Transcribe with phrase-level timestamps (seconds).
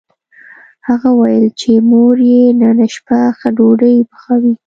[0.87, 4.53] هغه وویل چې مور یې نن شپه ښه ډوډۍ پخوي